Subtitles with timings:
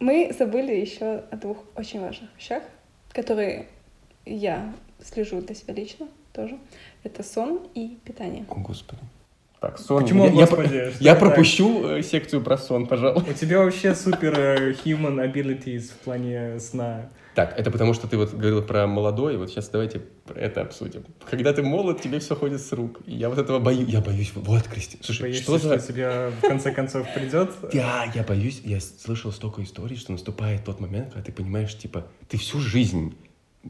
[0.00, 2.62] Мы забыли еще о двух очень важных вещах,
[3.12, 3.68] которые
[4.24, 6.58] я слежу для себя лично тоже.
[7.02, 8.46] Это сон и питание.
[8.48, 9.02] О, Господи.
[9.60, 10.02] Так, сон.
[10.02, 11.18] Почему, я, я, господи, я что так?
[11.18, 13.30] пропущу э, секцию про сон, пожалуйста.
[13.30, 17.10] У тебя вообще супер э, human abilities в плане сна.
[17.34, 20.02] Так, это потому что ты вот говорил про молодой, вот сейчас давайте
[20.34, 21.04] это обсудим.
[21.28, 23.00] Когда ты молод, тебе все ходит с рук.
[23.04, 23.88] И я вот этого боюсь.
[23.88, 24.32] Я боюсь.
[24.34, 25.04] Вот, Кристина.
[25.04, 25.78] Слушай, Боишься, что за...
[25.78, 27.50] что тебе в конце концов придет?
[27.72, 32.06] Я, я боюсь, я слышал столько историй, что наступает тот момент, когда ты понимаешь, типа,
[32.28, 33.14] ты всю жизнь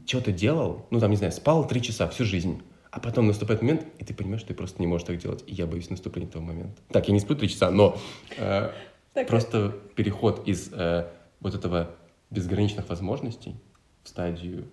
[0.05, 3.85] что-то делал, ну, там, не знаю, спал три часа всю жизнь, а потом наступает момент,
[3.99, 5.43] и ты понимаешь, что ты просто не можешь так делать.
[5.47, 6.81] И я боюсь наступления этого момента.
[6.89, 7.97] Так, я не сплю три часа, но
[8.37, 8.69] э,
[9.13, 11.05] Так, просто переход из э,
[11.39, 11.91] вот этого
[12.29, 13.55] безграничных возможностей
[14.03, 14.65] в стадию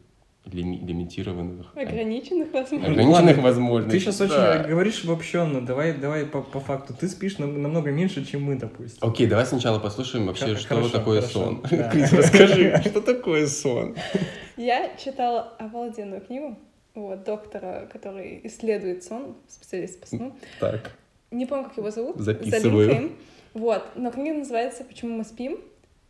[0.46, 1.66] лими- лимитированных...
[1.76, 2.90] э, ограниченных возможностей.
[2.92, 3.98] Ограниченных Ладно, возможностей.
[3.98, 4.64] Ты сейчас очень да.
[4.64, 5.64] говоришь обобщенно.
[5.64, 6.94] Давай, давай по, по факту.
[6.98, 8.98] Ты спишь нам- намного меньше, чем мы, допустим.
[9.08, 11.62] Окей, давай сначала послушаем вообще, Х- что хорошо, такое хорошо, сон.
[11.70, 11.88] да.
[11.90, 13.94] Крис, расскажи, что такое сон?
[14.56, 16.58] Я читала обалденную книгу
[17.00, 20.32] вот, доктора, который исследует сон, специалист по сну.
[20.60, 20.92] Так.
[21.30, 22.16] Не помню, как его зовут.
[22.18, 22.86] Записываю.
[22.86, 23.16] Залинкаем.
[23.54, 23.84] Вот.
[23.96, 25.58] Но книга называется «Почему мы спим».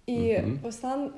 [0.06, 0.64] И Мгм.
[0.64, 1.12] Руслан,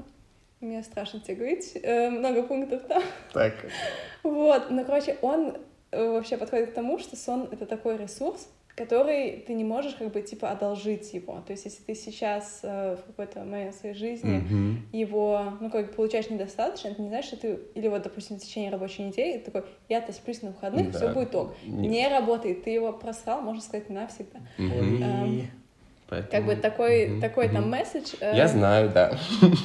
[0.60, 3.02] мне страшно тебе говорить, э, много пунктов там.
[3.32, 3.54] Так.
[4.22, 4.70] Вот.
[4.70, 5.56] Но, короче, он
[5.92, 10.10] э, вообще подходит к тому, что сон— это такой ресурс, который ты не можешь как
[10.12, 11.40] бы типа одолжить его.
[11.46, 14.86] То есть если ты сейчас э, в какой-то момент своей жизни Мгм.
[14.92, 18.40] его, ну, как бы получаешь недостаточно, это не значит, что ты, или вот, допустим, в
[18.40, 20.98] течение рабочей недели, ты такой, я-то сплюсь на выходных, Да.
[20.98, 21.54] все будет ок.
[21.64, 21.90] Нет.
[21.90, 24.40] Не работает, ты его просрал, можно сказать, навсегда.
[24.58, 25.02] Мгм.
[25.02, 25.50] Эм,
[26.08, 27.20] Поэтому- Как бы такой, Мгм.
[27.20, 27.70] такой там Мгм.
[27.70, 28.14] месседж.
[28.20, 29.16] э, Я знаю, да.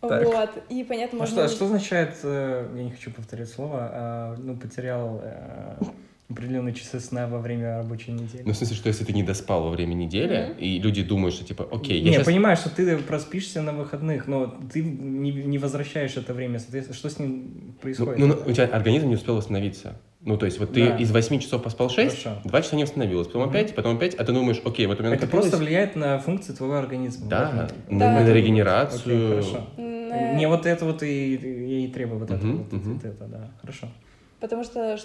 [0.00, 1.48] Вот, и понятно, А можно...
[1.48, 5.74] что, что означает, э, я не хочу повторять слово, а, ну, потерял э,
[6.30, 8.42] определенные часы сна во время рабочей недели?
[8.44, 10.58] Ну, в смысле, что если ты не доспал во время недели, Мгм.
[10.58, 12.26] и люди думают, что типа, окей, я не, сейчас...
[12.26, 17.08] понимаешь, что ты проспишься на выходных, но ты не, не возвращаешь это время, соответственно, что
[17.08, 18.18] с ним происходит?
[18.18, 20.00] ну, ну, у тебя организм не успел восстановиться.
[20.20, 20.96] Ну, то есть, вот ты Да.
[20.98, 22.40] из 8 часов поспал 6, Хорошо.
[22.44, 23.50] 2 часа не восстановилось, потом Мгм.
[23.50, 26.18] опять, потом опять, а ты думаешь, окей, вот у меня это накопилось- просто влияет на
[26.18, 27.30] функции твоего организма.
[27.30, 28.10] Да, на, Да.
[28.12, 29.28] на Окей, регенерацию.
[29.30, 29.66] хорошо.
[29.78, 33.24] М, э, Не вот это вот и, и, и требую, вот это, Мгм, вот, это,
[33.26, 33.88] да, хорошо.
[34.40, 34.98] Потому что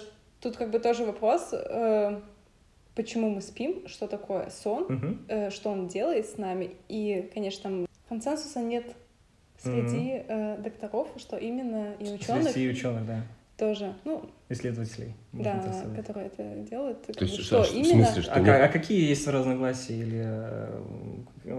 [0.44, 2.20] тут как бы тоже вопрос, э,
[2.94, 5.18] почему мы спим, что такое сон, Мгм.
[5.28, 6.70] э, что он делает с нами.
[6.88, 8.84] И, конечно, там консенсуса нет
[9.58, 13.22] среди э, докторов, что именно и ученых Среди ученых, да,
[13.56, 15.14] тоже, ну, исследователей.
[15.32, 15.96] да, сказать.
[15.96, 17.02] которые это делают.
[17.06, 18.04] То есть, что, что именно...
[18.04, 20.82] смысле, что А, не- а какие есть разногласия или э,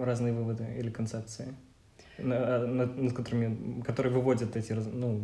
[0.06, 1.48] разные выводы или концепции,
[2.20, 5.22] на- на- над которыми, которые выводят эти, раз- ну,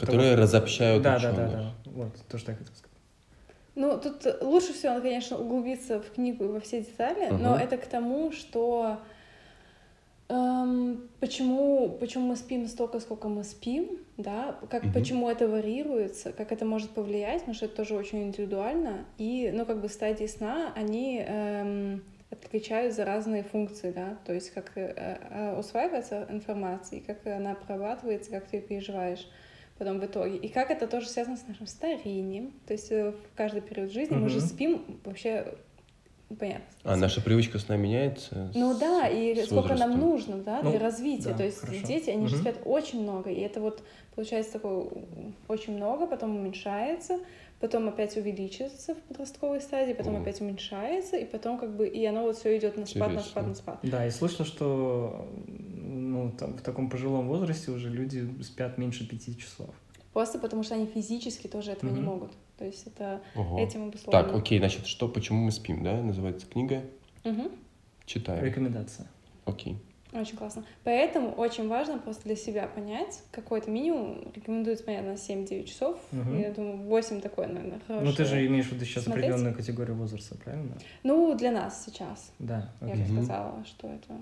[0.00, 1.50] которые того, разобщают да, да, ученых.
[1.52, 2.90] да, да, вот то, что я хотел сказать.
[3.76, 7.62] Ну, тут лучше всего, конечно, углубиться в книгу и во все детали, но Мгм.
[7.62, 8.98] это к тому, что
[10.28, 14.92] эм, почему, почему мы спим столько, сколько мы спим, да, как, Мгм.
[14.92, 19.64] почему это варьируется, как это может повлиять, потому что это тоже очень индивидуально, и, ну,
[19.64, 24.92] как бы стадии сна, они эм, отвечают за разные функции, да, то есть как э,
[25.30, 29.26] э, усваивается информация, и как она обрабатывается, как ты ее переживаешь
[29.80, 30.36] потом в итоге.
[30.36, 32.52] И как это тоже связано с нашим старением.
[32.66, 35.54] То есть э, в каждый период жизни мы же спим вообще
[36.38, 36.66] понятно.
[36.84, 38.52] А наша привычка сна меняется?
[38.54, 41.30] Ну с- да, и с сколько нам нужно, да, Ну, для развития.
[41.30, 41.86] да, То есть хорошо.
[41.86, 42.42] дети, они же Мгм.
[42.44, 43.82] спят очень много, и это вот
[44.14, 44.86] получается такое
[45.48, 47.18] очень много, потом уменьшается,
[47.58, 50.22] потом опять увеличивается в подростковой стадии, потом Мгм.
[50.22, 53.34] опять уменьшается, и потом как бы и оно вот все идет на спад, на спад,
[53.46, 53.54] на Интересно.
[53.54, 53.78] спад.
[53.82, 55.26] Да, и слышно, что
[56.24, 59.74] ну, там, в таком пожилом возрасте уже люди спят меньше пяти часов.
[60.12, 62.06] Просто потому что они физически тоже этого не Мгм.
[62.06, 62.32] могут.
[62.58, 63.58] То есть это Ого.
[63.58, 64.22] этим обусловлено.
[64.32, 66.02] Так, окей, значит, что, почему мы спим, да?
[66.02, 66.82] Называется книга.
[67.24, 67.50] Мгм.
[68.06, 68.44] Читаю.
[68.44, 69.06] Рекомендация.
[69.44, 69.78] Окей.
[70.12, 70.64] Очень классно.
[70.82, 74.32] Поэтому очень важно просто для себя понять какой-то минимум.
[74.34, 76.00] Рекомендуется, понятно, 7-9 часов.
[76.10, 76.40] Мгм.
[76.40, 78.10] Я думаю, 8 такое, наверное, хорошее.
[78.10, 79.26] Ну, ты же имеешь в виду сейчас Смотреть?
[79.26, 80.76] определенную категорию возраста, правильно?
[81.04, 82.32] Ну, для нас сейчас.
[82.40, 83.04] Да, Я окей.
[83.04, 83.22] бы Мгм.
[83.24, 84.18] сказала, что это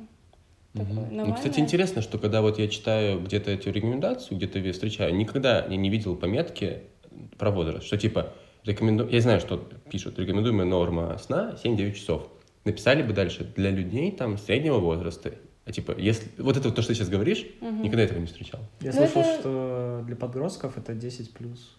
[0.78, 5.14] Такое Ну, кстати, интересно, что когда вот я читаю где-то эту рекомендацию, где-то ее встречаю,
[5.14, 6.82] никогда я не видел пометки
[7.38, 8.32] про возраст, что типа
[8.64, 9.08] рекоменду...
[9.08, 9.56] Я знаю, что
[9.90, 12.28] пишут, рекомендуемая норма сна 7-9 часов.
[12.64, 15.32] Написали бы дальше для людей там среднего возраста.
[15.64, 16.30] А типа, если...
[16.38, 17.82] Вот это вот то, что ты сейчас говоришь, Мгм.
[17.82, 18.60] никогда этого не встречал.
[18.80, 21.77] Я Ну, слышал, это- что для подростков это 10 плюс.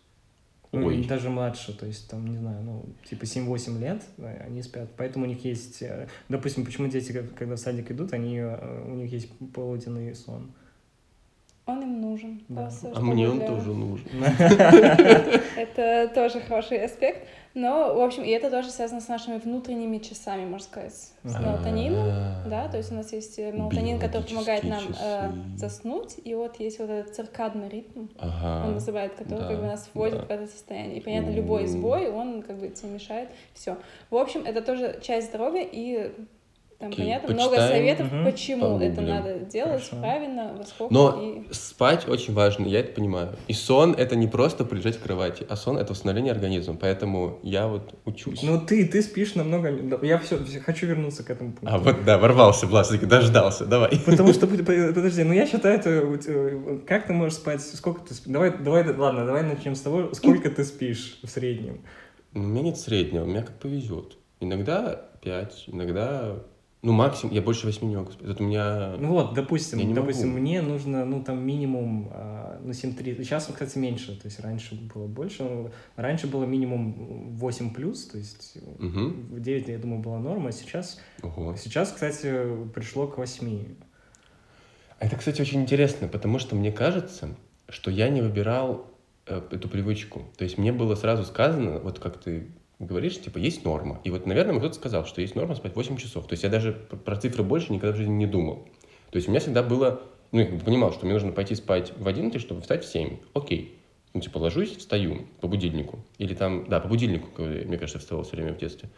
[0.72, 1.04] Ой.
[1.06, 4.90] даже младше, то есть там, не знаю, ну, типа 7-8 лет э, они спят.
[4.98, 8.94] Поэтому у них есть, э, допустим, почему дети, когда в садик идут, они, э, у
[8.94, 10.52] них есть полуденный сон.
[11.70, 12.42] Он им нужен.
[12.50, 12.62] Да.
[12.64, 14.08] просто, А чтобы мне он для- тоже нужен.
[15.58, 17.28] Это тоже хороший аспект.
[17.56, 21.40] Но, в общем, и это тоже связано с нашими внутренними часами, можно сказать, с Ага.
[21.40, 22.06] мелатонином.
[22.08, 26.36] А, Да, то есть у нас есть э, мелатонин, который помогает нам э, заснуть, и
[26.36, 30.46] вот есть вот этот циркадный ритм, он называет, который как бы нас вводит в это
[30.46, 30.98] состояние.
[30.98, 33.30] И понятно, любой сбой, он как бы тебе мешает.
[33.56, 33.78] Все.
[34.12, 36.12] В общем, это тоже часть здоровья, и
[36.80, 39.16] там Окей, понятно, много почитаем, советов, мгм, почему это погуглим.
[39.16, 39.98] надо делать Хорошо.
[40.00, 43.36] правильно, во сколько Но и спать очень важно, я это понимаю.
[43.50, 46.78] И сон— это не просто прилежать в кровати, а сон— это восстановление организма.
[46.80, 48.42] Поэтому я вот учусь.
[48.44, 49.70] Ну ты, ты спишь намного...
[50.06, 51.68] Я все, хочу вернуться к этому пункту.
[51.76, 54.00] А вот да, ворвался, все-таки дождался, давай.
[54.06, 58.00] Потому что, под- подожди, ну я считаю, это, у тебя- как ты можешь спать, сколько
[58.08, 58.32] ты спишь?
[58.32, 61.82] Давай, давай, ладно, давай начнем с того, сколько ты спишь в среднем.
[62.34, 64.16] У меня нет среднего, у меня как повезет.
[64.40, 66.38] Иногда 5, иногда...
[66.82, 68.30] Ну, максимум, я больше 8 не могу спать.
[68.30, 68.96] Это у меня...
[68.98, 70.40] Ну вот, допустим, Я не допустим, могу.
[70.40, 75.06] мне нужно, ну там минимум, а, ну 7-3, сейчас, кстати, меньше, то есть раньше было
[75.08, 80.50] больше, но раньше было минимум 8 плюс, то есть в 9, я думаю, была норма,
[80.50, 81.56] а сейчас, Ого.
[81.58, 82.34] сейчас, кстати,
[82.74, 83.66] пришло к 8.
[85.00, 87.36] А Это, кстати, очень интересно, потому что мне кажется,
[87.68, 88.88] что я не выбирал
[89.26, 90.24] э, эту привычку.
[90.38, 92.48] То есть мне было сразу сказано, вот как ты
[92.80, 94.00] говоришь, типа, есть норма.
[94.04, 96.28] И вот, наверное, мне кто-то сказал, что есть норма спать 8 часов.
[96.28, 98.68] То есть я даже про- цифры больше никогда в жизни не думал.
[99.12, 102.08] То есть у меня всегда было, ну, я понимал, что мне нужно пойти спать в
[102.08, 103.18] 11, чтобы встать в 7.
[103.34, 103.78] Окей.
[104.14, 106.00] Ну, типа, ложусь, встаю по будильнику.
[106.18, 108.90] Или там, да, по будильнику, мне кажется, вставал все время в детстве.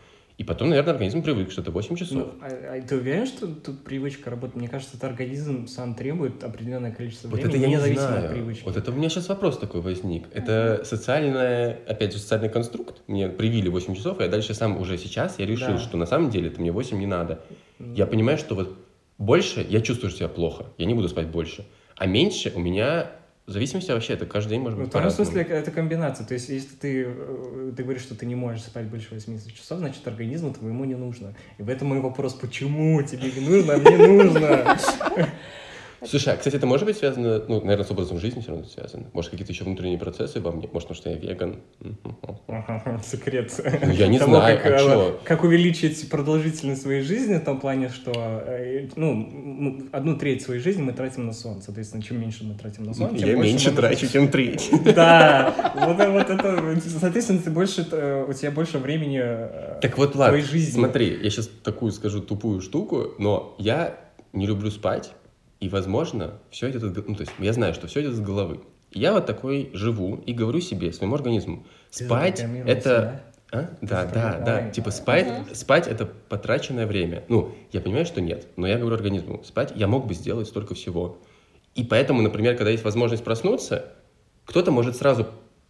[0.41, 2.15] И потом, наверное, организм привык, что это 8 часов.
[2.17, 4.55] Ну, а, а ты уверен, что тут привычка работает?
[4.55, 8.25] Мне кажется, это организм сам требует определенное количество Вот времени, это я не независимо знаю.
[8.25, 8.63] от привычки.
[8.65, 10.25] Вот это у меня сейчас вопрос такой возник.
[10.33, 13.03] Это социальное, опять же, социальный конструкт.
[13.05, 15.77] Мне привили 8 часов, и я дальше сам уже сейчас я решил, Да.
[15.77, 17.41] что на самом деле это мне 8 не надо.
[17.79, 17.93] М.
[17.93, 18.75] Я понимаю, что вот
[19.19, 21.67] больше я чувствую себя плохо, я не буду спать больше.
[21.97, 23.11] А меньше у меня
[23.47, 26.25] в зависимости вообще, это каждый день может Ну, быть в том смысле, это комбинация.
[26.25, 29.79] То есть, если ты, э, ты говоришь, что ты не можешь спать больше 80 часов,
[29.79, 31.35] значит, организму твоему не нужно.
[31.57, 34.77] И в этом мой вопрос, почему тебе не нужно, а мне нужно?
[36.03, 39.05] Слушай, а, кстати, это может быть связано, ну, наверное, с образом жизни все равно связано.
[39.13, 40.67] Может, какие-то еще внутренние процессы во мне?
[40.73, 41.57] Может, потому что я веган?
[43.03, 43.53] Секрет.
[43.83, 45.19] Ну, я не того, знаю, как, а э, чё?
[45.23, 50.81] как увеличить продолжительность своей жизни в том плане, что э, ну, одну треть своей жизни
[50.81, 51.61] мы тратим на сон.
[51.61, 54.69] Соответственно, чем меньше мы тратим на сон, тем Я меньше мы- трачу, чем треть.
[54.95, 59.97] Да, вот, э, вот это, соответственно, ты больше, э, у тебя больше времени э, Так
[59.97, 60.71] вот, твоей ладно, жизни.
[60.79, 63.95] смотри, я сейчас такую скажу тупую штуку, но я
[64.33, 65.11] не люблю спать,
[65.61, 68.59] и, возможно, все идет г- Ну, то есть я знаю, что все идет из головы.
[68.91, 71.65] Я вот такой живу и говорю себе, своему организму,
[71.95, 72.81] Ты спать это...
[72.81, 73.23] себя.
[73.53, 73.69] А?
[73.81, 74.45] Да, да, запрограммировал.
[74.45, 74.63] да.
[74.65, 74.71] Ой.
[74.71, 75.55] Типа спать, Мгм.
[75.55, 77.23] спать это потраченное время.
[77.29, 80.73] Ну, я понимаю, что нет, но я говорю организму, спать я мог бы сделать столько
[80.73, 81.19] всего.
[81.75, 83.93] И поэтому, например, когда есть возможность проснуться,
[84.45, 85.27] кто-то может сразу...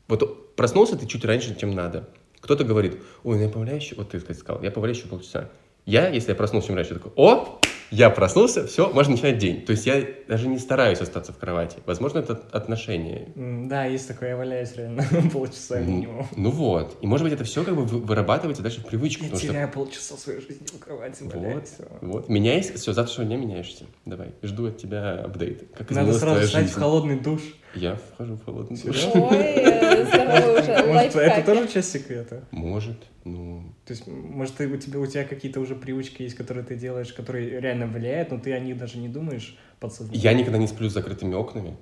[0.07, 2.07] Вот проснулся ты чуть раньше, чем надо.
[2.39, 3.95] Кто-то говорит, ой, ну я поваляю еще...
[3.95, 5.49] Вот ты, кстати, сказал, я поваляю еще полчаса.
[5.85, 9.65] Я, если я проснулся чем раньше, я такой, о, я проснулся, все, можно начинать день.
[9.65, 11.79] То есть я даже не стараюсь остаться в кровати.
[11.85, 13.27] Возможно, это отношение.
[13.35, 16.25] Да, есть такое, я валяюсь реально полчаса минимум.
[16.37, 16.97] ну вот.
[17.01, 19.23] И может быть это все как бы вы- вырабатывается дальше в привычку.
[19.23, 21.63] Я потому что- теряю полчаса своей жизни в кровати, Вот,
[22.01, 22.29] вот.
[22.29, 22.75] Меняйся.
[22.77, 23.83] Все, завтрашнего дня меняешься.
[24.05, 24.29] Давай.
[24.41, 25.63] Жду от тебя апдейт.
[25.75, 27.41] Как Надо сразу встать в холодный душ.
[27.75, 29.05] Я вхожу в холодный душ.
[29.13, 32.43] Ой, уже, Может, это тоже часть секрета?
[32.51, 32.97] Может.
[33.23, 36.75] Ну, То есть, может, ты- у тебя, у тебя какие-то уже привычки есть, которые ты
[36.75, 40.21] делаешь, которые реально влияют, но ты о них даже не думаешь подсознательно?
[40.23, 41.77] я никогда не сплю с закрытыми окнами,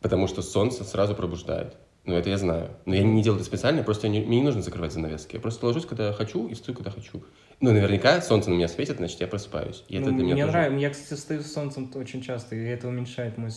[0.00, 1.76] потому что солнце сразу пробуждает.
[2.04, 2.70] Ну, это я знаю.
[2.86, 5.34] Но я не делаю это специально, просто не- мне не нужно закрывать занавески.
[5.36, 7.22] Я просто ложусь, когда хочу, и встаю, когда хочу.
[7.60, 9.84] Ну, наверняка солнце на меня светит, значит, я просыпаюсь.
[9.88, 10.52] И это Ну, для меня мне тоже...
[10.56, 10.78] нравится.
[10.80, 13.52] Я, кстати, встаю с солнцем очень часто, и это уменьшает мой в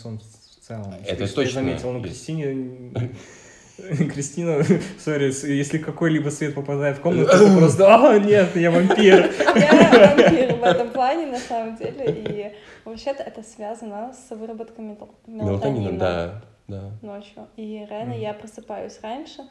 [0.72, 0.96] целом.
[1.06, 2.25] Это я точно заметил, но есть.
[2.25, 2.92] Кристине...
[4.13, 4.63] Кристина,
[5.00, 9.32] сори, если какой-либо свет попадает в комнату, это просто, а, нет, я вампир.
[9.56, 12.06] Я вампир в этом плане, на самом деле.
[12.08, 12.51] И
[12.86, 16.92] вообще-то это связано с выработкой мел- Мелатонина, да, да.
[17.01, 17.48] ночью.
[17.58, 19.42] И реально я просыпаюсь раньше,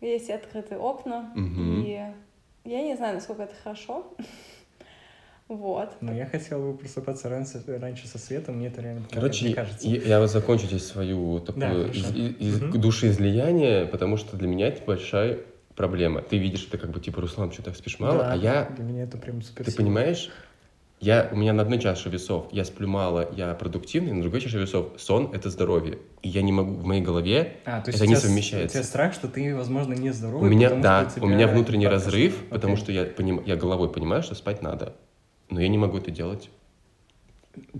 [0.00, 2.00] есть открытые окна, и
[2.64, 4.14] я не знаю, насколько это хорошо.
[5.56, 5.90] Вот.
[6.00, 9.88] Но я хотел бы просыпаться раньше, раньше со светом, мне это реально Короче, мне кажется.
[9.88, 11.98] я, я вот закончу здесь свою Да, такую хорошо.
[12.00, 12.80] из- из- Мгм.
[12.80, 15.38] душеизлияние, потому что для меня это большая
[15.76, 16.22] проблема.
[16.22, 18.84] Ты видишь, ты как бы типа, Руслан, что так спишь мало, Да, а я, Для
[18.84, 20.30] меня это прям супер ты понимаешь,
[21.00, 24.58] я, у меня на одной чаше весов я сплю мало, я продуктивный, на другой чаше
[24.58, 25.98] весов сон— это здоровье.
[26.22, 28.78] И я не могу, в моей голове А, то есть это у не совмещается.
[28.78, 31.46] У тебя страх, что ты, возможно, не у здоровый, меня, потому да, что у меня
[31.48, 32.48] внутренний разрыв, хорошо.
[32.50, 34.94] потому что я, поним, я головой понимаю, что спать надо,
[35.50, 36.50] но я не могу это делать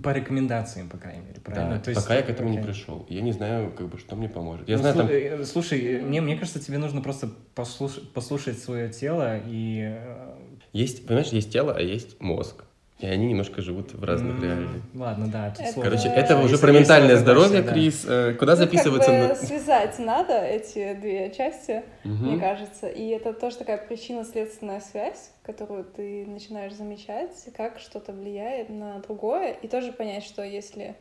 [0.03, 1.75] По рекомендациям, по крайней мере, правильно?
[1.77, 2.67] Да, То есть, пока я к этому не окей.
[2.69, 3.05] пришел.
[3.09, 4.67] Я не знаю, как бы, что мне поможет.
[4.69, 5.09] Я Ну, знаю, слу- там...
[5.09, 9.81] э, Слушай, мне, мне кажется, тебе нужно просто послуш- послушать свое тело и...
[9.97, 10.35] э,
[10.73, 12.64] Есть, понимаешь, есть тело, а есть мозг.
[12.99, 14.71] И они немножко живут в разных м, реалиях.
[14.93, 15.91] Ладно, да, это Это- сложно.
[15.91, 17.71] Короче, это уже если- про ментальное здоровье, да.
[17.73, 18.05] Крис.
[18.07, 19.11] Э, Куда Ну, записываться?
[19.11, 22.25] Как бы на- связать надо эти две части, Мгм.
[22.31, 22.87] мне кажется.
[22.87, 29.51] И это тоже такая причинно-следственная связь, которую ты начинаешь замечать, как что-то влияет на другое.
[29.51, 30.95] И тоже понять, что если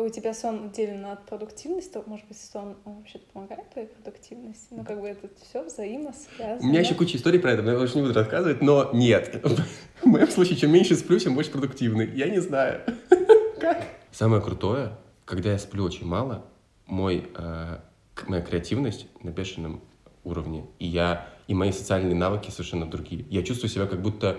[0.00, 4.68] у тебя сон отделен от продуктивности, то, может быть, сон он вообще-то помогает твоей продуктивности.
[4.70, 6.58] Ну, как бы это все взаимосвязано.
[6.60, 9.42] У меня еще куча историй про это, но я больше не буду рассказывать, но нет.
[10.02, 12.10] В моем случае, чем меньше сплю, тем больше продуктивный.
[12.14, 12.82] Я не знаю.
[13.60, 13.84] Как?
[14.12, 14.92] Самое крутое,
[15.24, 16.44] когда я сплю очень мало,
[16.86, 17.78] мой, э,
[18.26, 19.82] моя креативность на бешеном
[20.24, 23.24] уровне, и я и мои социальные навыки совершенно другие.
[23.30, 24.36] Я чувствую себя как будто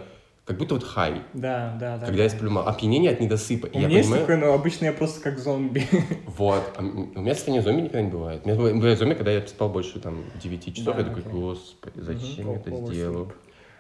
[0.50, 2.08] как будто вот хай, Да, да, да.
[2.08, 2.68] когда я сплю мало.
[2.72, 3.68] Опьянение от недосыпа.
[3.68, 5.84] У я меня есть понимаю, такое, но обычно я просто как зомби.
[6.25, 6.63] Вот.
[6.75, 8.41] А у меня состояние зомби никогда не бывает.
[8.46, 12.00] У меня бывает зомби, когда я спал больше там 9 часов, Да, я такой, господи,
[12.00, 13.32] зачем Мгм, я это сделал?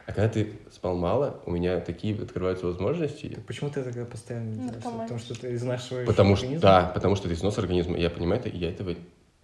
[0.05, 3.39] А когда ты спал мало, у меня такие открываются возможности.
[3.47, 4.75] Почему ты тогда постоянно Ну, делаешь?
[4.83, 6.61] потому Потому что ты изнашиваешь Потому что, организм?
[6.61, 7.97] да, потому что это износ организма.
[7.97, 8.93] Я понимаю это, и я этого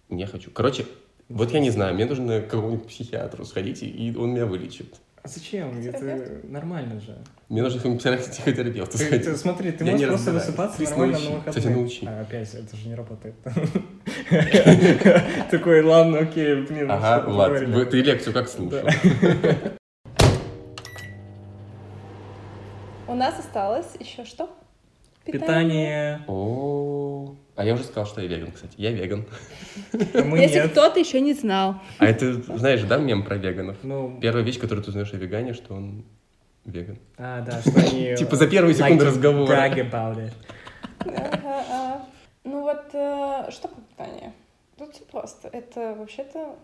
[0.08, 0.52] не хочу.
[0.52, 0.86] Короче,
[1.28, 4.94] вот я не знаю, мне нужно к какому-нибудь психиатру сходить, и он меня вылечит.
[5.26, 5.76] А зачем?
[5.84, 7.18] Это нормально же.
[7.48, 11.28] Мне своему психотерапевту Ты, ты смотри, ты Я можешь просто высыпаться нормально научи.
[11.28, 11.52] на выходные.
[11.52, 12.06] Кстати, научи.
[12.06, 13.34] А, опять, это же не работает.
[15.50, 16.88] Такой, ладно, окей, блин.
[16.88, 17.58] Ага, Влад,
[17.90, 18.88] ты лекцию как слушал?
[23.08, 24.48] У нас осталось еще что?
[25.24, 26.20] Питание.
[26.28, 28.74] О, а я уже сказал, что я веган, кстати.
[28.76, 29.24] Я веган.
[29.92, 30.72] А мы Если нет.
[30.72, 31.76] кто-то еще не знал.
[31.98, 33.78] А это, знаешь, да, мем про веганов?
[33.82, 36.04] Ну, Первая вещь, которую ты узнаешь о вегане, что он
[36.66, 36.98] веган.
[37.16, 38.14] а, да, что они...
[38.18, 39.46] Типа за первые секунды разговора.
[41.04, 42.06] а.
[42.44, 44.32] Ну вот, э, что по питанию?
[44.78, 45.48] Тут все просто.
[45.48, 46.56] Это вообще-то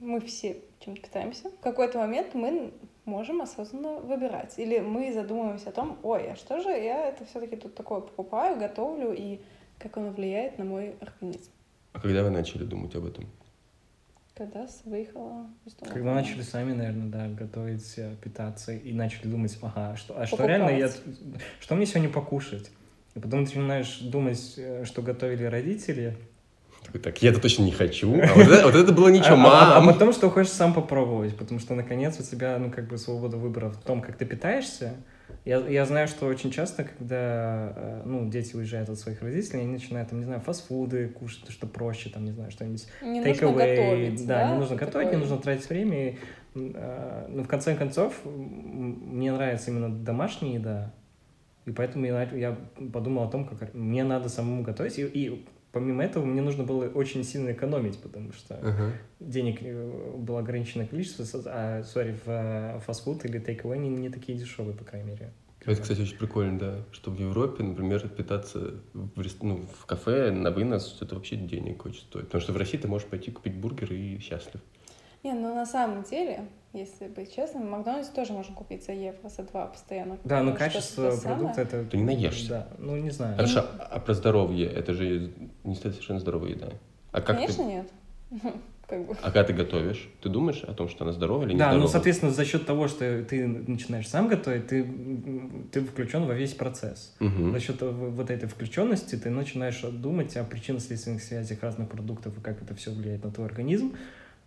[0.00, 1.50] мы все чем-то питаемся.
[1.50, 2.72] В какой-то момент мы
[3.04, 4.58] можем осознанно выбирать.
[4.58, 8.58] Или мы задумываемся о том, ой, а что же я это все-таки тут такое покупаю,
[8.58, 9.40] готовлю, и
[9.78, 11.50] как оно влияет на мой организм.
[11.92, 13.26] А когда вы начали думать об этом?
[14.34, 15.92] Когда выехала из дома.
[15.92, 20.36] Когда начали сами, наверное, да, готовить, э, питаться, и начали думать, ага, что, а что
[20.36, 20.58] Покупать.
[20.58, 20.90] реально я...
[21.60, 22.68] Что мне сегодня покушать?
[23.14, 26.16] И потом ты начинаешь думать, э, что готовили родители.
[26.84, 28.12] Такой, так, я это точно не хочу.
[28.12, 29.94] А вот это, вот это было ничего, а, а- а мам.
[29.94, 33.70] потом, что хочешь сам попробовать, потому что, наконец, у тебя, ну, как бы, свобода выбора
[33.70, 34.94] в том, как ты питаешься.
[35.44, 39.72] Я, я знаю, что очень часто, когда, э, ну, дети уезжают от своих родителей, они
[39.72, 43.44] начинают, там, не знаю, фастфуды кушать, что проще, там, не знаю, что-нибудь Не take нужно
[43.46, 43.76] away.
[43.76, 44.52] готовить, да, да?
[44.52, 46.10] не нужно готовить, не нужно тратить время.
[46.10, 46.18] И,
[46.54, 50.94] э, ну, в конце концов, мне нравится именно домашняя еда,
[51.66, 52.56] и поэтому я, я
[52.92, 56.86] подумал о том, как мне надо самому готовить, и, и помимо этого мне нужно было
[56.86, 58.92] очень сильно экономить, потому что Ага.
[59.18, 64.38] денег э, было ограниченное количество, а, сори, в э, фастфуд или take away не, такие
[64.38, 65.32] дешевые, по крайней мере.
[65.60, 70.50] Это, кстати, очень прикольно, да, что в Европе, например, питаться в, ну, в кафе на
[70.50, 72.26] вынос, это вообще денег очень стоит.
[72.26, 74.60] Потому что в России ты можешь пойти купить бургер и счастлив.
[75.22, 79.28] Не, ну на самом деле, если быть честным, в Макдональдсе тоже можно купить за евро,
[79.28, 80.18] за два постоянно.
[80.24, 81.84] Да, но качество продукта это...
[81.84, 82.48] Ты не наешься.
[82.48, 83.36] Да, ну не знаю.
[83.36, 86.68] Хорошо, а про здоровье, это же не совершенно здоровая еда.
[87.12, 87.92] А как Конечно, ты, нет.
[88.86, 89.16] Как бы.
[89.22, 91.70] а когда ты готовишь, ты думаешь о том, что она здоровая или не Да, ну,
[91.72, 91.92] здоровая?
[91.92, 94.86] соответственно, за счет того, что ты начинаешь сам готовить, ты,
[95.72, 97.14] ты включен во весь процесс.
[97.18, 97.52] Мгм.
[97.52, 102.60] За счет вот этой включенности ты начинаешь думать о причинно-следственных связях разных продуктов и как
[102.60, 103.94] это все влияет на твой организм.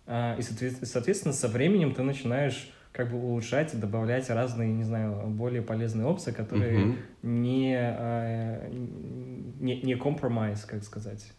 [0.08, 4.84] А, И, соответ- соответственно, со временем ты начинаешь как бы улучшать и добавлять разные, не
[4.84, 6.98] знаю, более полезные опции, которые Мгм.
[7.22, 11.32] не, а, не, не compromise, как сказать.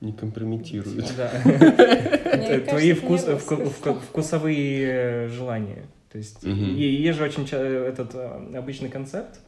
[0.00, 1.14] Не компрометирует.
[1.16, 1.30] Да.
[2.68, 5.84] Твои вкусовые желания.
[6.12, 9.40] То есть есть же очень этот э, обычный концепт,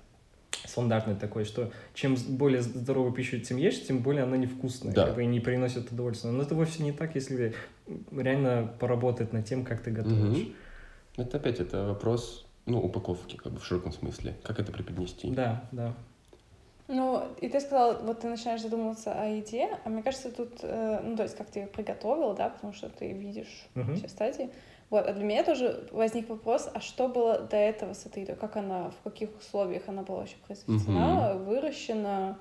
[0.69, 5.07] стандартный такой, что чем более здоровую пищу тем ешь, тем более она невкусная, Да.
[5.07, 6.31] как бы, и не приносит удовольствия.
[6.31, 7.55] Но это вовсе не так, если
[8.13, 10.39] реально поработать над тем, как ты готовишь.
[10.39, 10.55] Мгм.
[11.17, 14.37] Это опять это вопрос, ну, упаковки, как бы в широком смысле.
[14.45, 15.31] Как это преподнести?
[15.31, 15.95] Да, да.
[16.87, 21.01] Ну, и ты сказал, вот ты начинаешь задумываться о еде, а мне кажется, тут, э,
[21.05, 23.97] ну, то есть, как ты ее приготовил, да, потому что ты видишь Мгм.
[23.97, 24.49] все стадии.
[24.91, 28.37] Вот, а для меня тоже возник вопрос, а что было до этого с этой едой?
[28.37, 32.39] Как она, в каких условиях она была вообще произведена, выращена?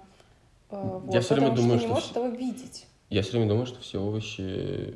[0.69, 2.87] э, вот, Я всё время потому думаю, что ты не что можешь этого видеть.
[3.09, 4.95] Я все время думаю, что все овощи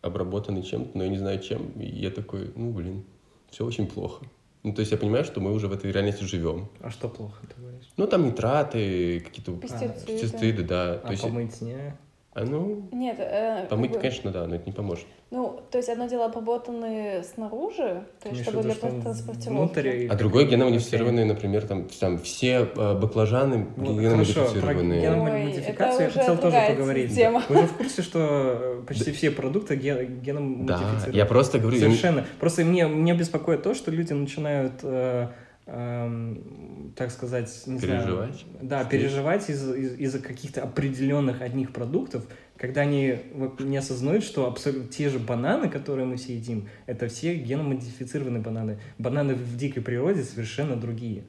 [0.00, 1.70] обработаны чем-то, но я не знаю чем.
[1.80, 3.04] И я такой, ну, блин,
[3.50, 4.24] все очень плохо.
[4.62, 6.68] Ну, то есть я понимаю, что мы уже в этой реальности живем.
[6.80, 7.88] А что плохо, ты говоришь?
[7.96, 10.06] Ну, там нитраты, какие-то Пестициды.
[10.06, 10.94] пестициды, да.
[10.94, 11.96] А То есть, помыть не?
[12.34, 15.04] А, ну, Нет, э, как помыть, бы- конечно, да, но это не поможет.
[15.30, 20.06] Ну, то есть одно дело обработанные снаружи, то есть чтобы для транспортировки.
[20.08, 25.00] А бы геномодифицированный, например, там, там все э, баклажаны Ну, геномодифицированные.
[25.08, 27.14] Хорошо, про Ой, геномодификацию я это уже хотел тоже поговорить.
[27.14, 27.42] тема.
[27.48, 31.16] Вы же в курсе, что э, почти все продукты ген- Да, геномодифицированы?
[31.16, 32.24] я просто говорю, я Совершенно.
[32.40, 35.28] Просто мне, мне беспокоит то, что люди начинают, э,
[35.66, 38.34] эм, так сказать, не Переживать?
[38.34, 42.26] знаю, да, переживать из- из- из-за каких-то определенных одних продуктов,
[42.56, 43.18] когда они
[43.60, 48.78] не осознают, что абсолютно те же бананы, которые мы все едим, это все геномодифицированные бананы.
[48.98, 51.24] Бананы в дикой природе совершенно другие.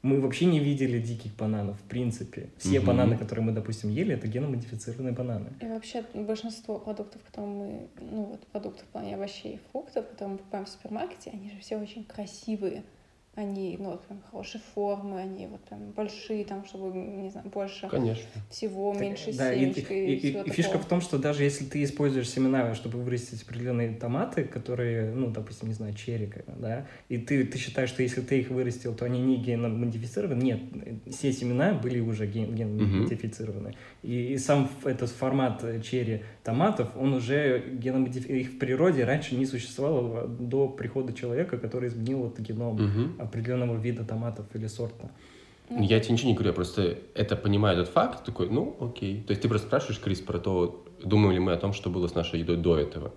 [0.00, 2.50] Мы вообще не видели диких бананов, в принципе.
[2.56, 2.86] Все Мгм.
[2.86, 5.48] бананы, которые мы, допустим, ели, это геномодифицированные бананы.
[5.60, 10.32] И вообще большинство продуктов, которые мы, ну вот продуктов в плане овощей и фруктов, которые
[10.34, 12.84] мы покупаем в супермаркете, они же все очень красивые.
[13.34, 17.86] Они, ну, вот прям хорошей формы, они вот прям большие, там, чтобы, не знаю, больше
[17.88, 18.24] Конечно.
[18.50, 21.18] всего, Так, меньше да, и, семечек и- и, и- всего и фишка в том, что
[21.18, 26.28] даже если ты используешь семена, чтобы вырастить определенные томаты, которые, ну, допустим, не знаю, черри,
[26.58, 30.60] да, и ты, ты считаешь, что если ты их вырастил, то они не геномодифицированы, нет,
[31.08, 33.74] все семена были уже ген, геномодифицированы.
[34.02, 39.36] И, и сам этот формат э, черри томатов, он уже геномодифицирован, их в природе раньше
[39.36, 43.17] не существовало до прихода человека, который изменил вот геном Мгм.
[43.18, 45.10] Определенного вида томатов или сорта.
[45.70, 49.22] Ну, Я тебе ничего не говорю, я просто это понимаю, этот факт, такой, ну, окей.
[49.22, 52.08] То есть ты просто спрашиваешь, Крис, про то, думаем ли мы о том, что было
[52.08, 53.12] с нашей едой до этого.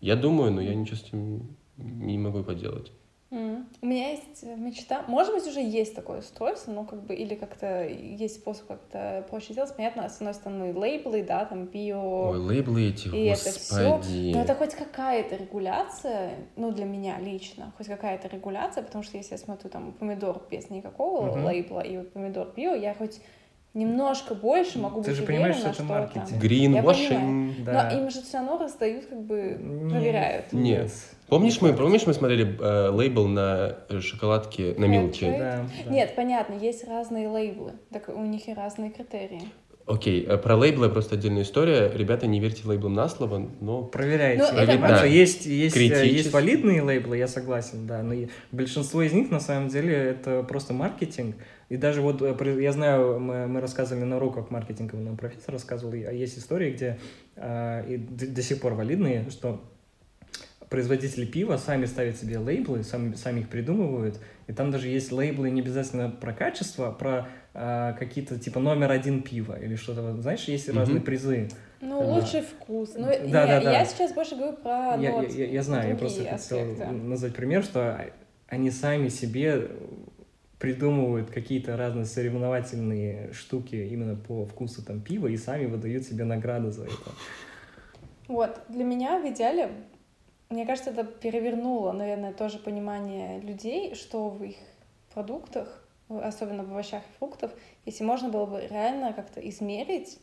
[0.00, 2.92] Я думаю, но я ничего с этим не могу поделать.
[3.30, 7.34] У меня есть э, мечта, может быть, уже есть такое устройство, ну, как бы, или
[7.34, 9.74] как-то есть способ как-то проще сделать.
[9.76, 13.96] Понятно, с одной стороны, лейблы, да, там, био, Ой, лейблы эти, и это все.
[13.96, 14.32] господи.
[14.32, 19.32] Но это хоть какая-то регуляция, ну, для меня лично, хоть какая-то регуляция, потому что если
[19.34, 21.46] я смотрю там помидор без никакого Мгм.
[21.46, 23.20] лейбла и вот помидор био, я хоть
[23.74, 26.42] немножко больше могу Ты быть же понимаешь, что это маркетинг.
[26.42, 27.64] Greenwashing.
[27.64, 27.90] Да.
[27.90, 29.90] Но им же все равно раздают, как бы, Нет.
[29.90, 30.52] проверяют.
[30.52, 30.92] Нет.
[31.28, 35.34] Помнишь мы, помнишь, мы смотрели э, лейбл на э, шоколадке, на Милке?
[35.38, 35.90] Да, да.
[35.90, 39.42] Нет, понятно, есть разные лейблы, так у них и разные критерии.
[39.86, 41.90] Окей, э, про лейблы просто отдельная история.
[41.94, 43.82] Ребята, не верьте лейблам на слово, но...
[43.84, 44.42] Проверяйте.
[44.42, 48.14] Ну, это Потому что просто- есть, есть, э, есть валидные лейблы, я согласен, да, но
[48.52, 51.36] большинство из них, на самом деле, это просто маркетинг.
[51.68, 56.04] И даже вот, я знаю, мы, мы рассказывали на уроках маркетинга, нам профессор рассказывал, и-
[56.04, 56.98] а есть истории, где
[57.36, 59.60] а, и до сих пор валидные, что
[60.68, 65.50] производители пива сами ставят себе лейблы, сами, сами их придумывают, и там даже есть лейблы
[65.50, 70.44] не обязательно про качество, а про а, какие-то типа номер один пива или что-то, знаешь,
[70.44, 70.78] есть Мгм.
[70.78, 71.48] разные призы.
[71.80, 72.06] Ну, Да.
[72.06, 72.94] лучший вкус.
[72.96, 73.72] Ну, Да, не, да, да.
[73.72, 76.86] я сейчас больше говорю про Я, вот, я, я знаю, я просто другие хотел аспекты.
[76.86, 78.00] назвать пример, что
[78.48, 79.70] они сами себе
[80.58, 86.70] придумывают какие-то разные соревновательные штуки именно по вкусу там пива и сами выдают себе награды
[86.70, 87.12] за это.
[88.28, 89.70] Вот, для меня в идеале,
[90.48, 94.56] мне кажется, это перевернуло, наверное, тоже понимание людей, что в их
[95.12, 97.50] продуктах, особенно в овощах и фруктах,
[97.84, 100.18] если можно было бы реально как-то измерить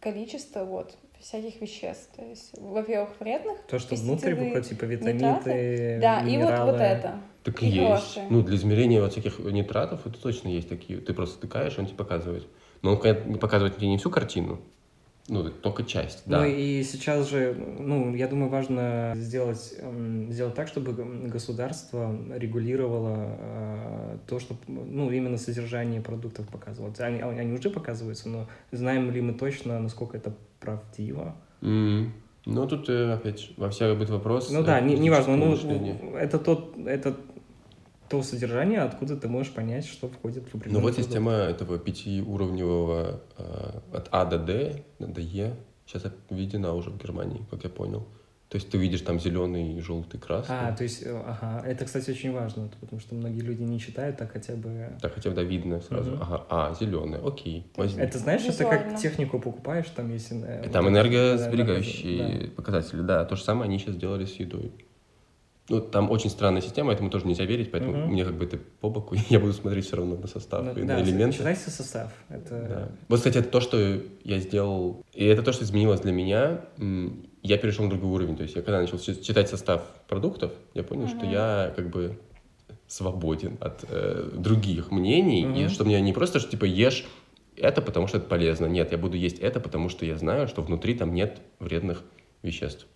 [0.00, 2.10] количество вот всяких веществ.
[2.14, 5.50] То есть, во-первых, вредных, То, что внутрь выходит, типа нитраты.
[5.50, 6.72] витамины, да, и вот, минералы.
[6.72, 7.20] вот это.
[7.42, 7.86] Так И есть.
[7.86, 8.26] хорошие.
[8.30, 11.00] Ну, для измерения вот всяких нитратов это точно есть такие.
[11.00, 12.46] Ты просто стыкаешь, он тебе показывает.
[12.82, 14.60] Но он конечно, не показывает тебе не всю картину,
[15.28, 16.40] ну, только часть, да.
[16.40, 19.74] Ну и сейчас же, ну, я думаю, важно сделать,
[20.30, 20.92] сделать так, чтобы
[21.28, 26.94] государство регулировало э, то, что, ну, именно содержание продуктов показывало.
[26.98, 31.36] Они, они уже показываются, но знаем ли мы точно, насколько это правдиво?
[31.60, 32.12] М.
[32.46, 34.50] Ну, тут э, опять во всяком будет вопрос.
[34.50, 36.00] Ну э, да, не, неважно, ну, мышления.
[36.18, 37.14] это тот, это
[38.08, 41.12] то содержание, откуда ты можешь понять, что входит в Ну определенный вот есть продукт.
[41.14, 45.54] тема этого пятиуровневого э, от А до Д, до Е.
[45.86, 48.06] Сейчас введена уже в Германии, как я понял.
[48.50, 50.54] То есть ты видишь там зеленый, желтый, красный.
[50.58, 54.16] А, то есть, э, ага, это, кстати, очень важно, потому что многие люди не читают,
[54.16, 54.90] так хотя бы...
[55.02, 56.12] Так хотя бы да, видно сразу.
[56.12, 56.22] Мгм.
[56.22, 58.02] Ага, а, зеленый, окей, возьми.
[58.02, 58.98] Это знаешь, это как Визуально.
[58.98, 60.28] технику покупаешь, там есть...
[60.32, 63.24] э, Там вот, энергосберегающие да, показатели, да.
[63.26, 64.72] То же самое они сейчас сделали с едой.
[65.70, 68.12] Ну, там очень странная система, этому тоже нельзя верить, поэтому Мгм.
[68.12, 70.82] мне как бы это по боку, я буду смотреть все равно на состав Ну, и
[70.86, 71.36] да, на элементы.
[71.38, 72.10] читайте состав.
[72.30, 72.48] Это...
[72.68, 72.88] Да.
[73.08, 76.60] Вот, кстати, это то, что я сделал, и это то, что изменилось для меня.
[77.42, 78.36] Я перешел на другой уровень.
[78.36, 81.30] То есть я когда начал чи- читать состав продуктов, я понял, что Мгм.
[81.30, 82.18] я как бы
[82.86, 85.68] свободен от э, других мнений, и Мгм.
[85.68, 87.04] что мне не просто, что типа ешь
[87.56, 88.66] это, потому что это полезно.
[88.66, 92.02] Нет, я буду есть это, потому что я знаю, что внутри там нет вредных
[92.42, 92.86] веществ.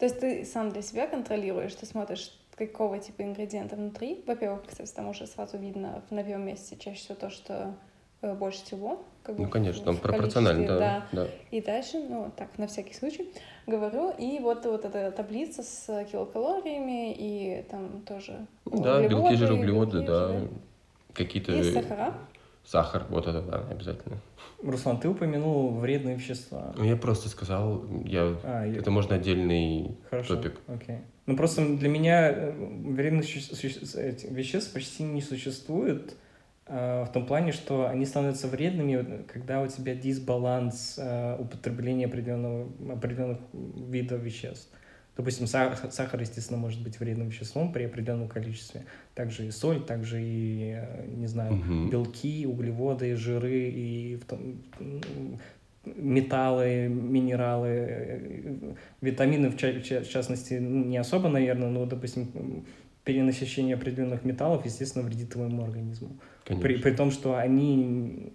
[0.00, 4.24] То есть ты сам для себя контролируешь, ты смотришь, какого типа ингредиента внутри.
[4.26, 7.74] Во-первых, кстати, там уже сразу видно на первом месте чаще всего то, что
[8.22, 9.04] э, больше всего.
[9.22, 11.06] Как бы, ну, конечно, там пропорционально, да, да.
[11.12, 11.26] да.
[11.50, 13.30] И дальше, ну, так, на всякий случай
[13.66, 14.10] говорю.
[14.16, 20.40] И вот, вот эта таблица с килокалориями и там тоже Да, белки, жиры, углеводы, да.
[21.12, 21.52] Какие-то...
[21.52, 22.14] И сахара.
[22.64, 24.18] Сахар, вот это да, обязательно.
[24.62, 26.72] Руслан, ты упомянул вредные вещества.
[26.76, 28.36] Ну, я просто сказал, я...
[28.44, 28.90] А, это я...
[28.90, 30.60] можно отдельный Хорошо, топик.
[30.68, 30.98] окей.
[31.26, 36.16] Ну, просто для меня э, вредных веществ почти не существует
[36.66, 42.68] э, в том плане, что они становятся вредными, когда у тебя дисбаланс э, употребления определенного,
[42.92, 44.68] определенных видов веществ.
[45.16, 48.86] Допустим, сахар, естественно, может быть вредным веществом при определенном количестве.
[49.14, 51.88] Также и соль, также и, э, не знаю, угу.
[51.88, 54.62] белки, углеводы, жиры и в том,
[55.84, 62.64] металлы, минералы, э, витамины, в, в частности, не особо, наверное, но, допустим,
[63.04, 66.18] перенасыщение определенных металлов, естественно, вредит твоему организму.
[66.44, 68.32] При, при том, что они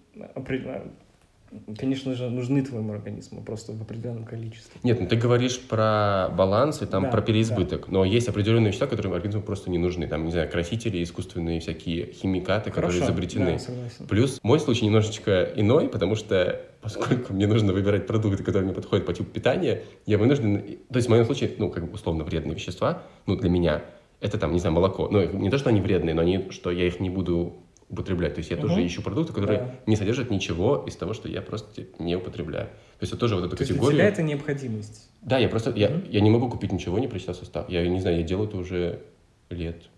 [1.77, 4.79] конечно же, нужны твоему организму просто в определенном количестве.
[4.83, 7.87] Нет, ну ты говоришь про баланс и там да, про переизбыток, да.
[7.91, 10.07] но есть определенные вещества, которые организму просто не нужны.
[10.07, 13.53] Там, не знаю, красители, искусственные всякие химикаты, Хорошо, которые изобретены.
[13.53, 14.07] Да, согласен.
[14.07, 19.05] Плюс мой случай немножечко иной, потому что поскольку мне нужно выбирать продукты, которые мне подходят
[19.05, 20.61] по типу питания, я вынужден...
[20.91, 23.83] То есть в моем случае, ну, как бы условно вредные вещества, ну, для меня,
[24.21, 25.07] это там, не знаю, молоко.
[25.09, 27.55] Ну, не то, что они вредные, но они, что я их не буду
[27.95, 28.35] употреблять.
[28.35, 28.67] То есть я угу.
[28.67, 29.75] тоже ищу продукты, которые да.
[29.87, 32.67] не содержат ничего из того, что я просто не употребляю.
[32.67, 33.95] То есть это тоже вот эту То категорию.
[33.95, 35.09] Для тебя это необходимость.
[35.21, 35.79] Да, я просто угу.
[35.79, 37.69] я, я не могу купить ничего, не прочитав состав.
[37.69, 39.01] Я не знаю, я делаю это уже
[39.49, 39.89] лет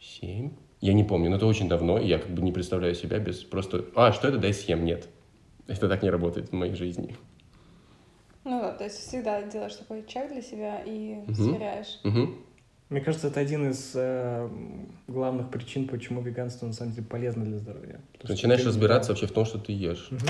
[0.00, 0.50] семь.
[0.80, 3.44] Я не помню, но это очень давно, и я как бы не представляю себя без
[3.44, 3.84] просто...
[3.94, 4.84] А, что это, дай съем?
[4.84, 5.08] Нет.
[5.68, 7.14] Это так не работает в моей жизни.
[8.44, 11.34] Ну да, то есть всегда делаешь такой чек для себя и угу.
[11.34, 12.00] сверяешь.
[12.02, 12.34] Угу.
[12.92, 14.50] Мне кажется, это один из э,
[15.08, 18.02] главных причин, почему веганство на самом деле полезно для здоровья.
[18.20, 20.08] Ты начинаешь разбираться вообще в том, что ты ешь.
[20.10, 20.26] Угу.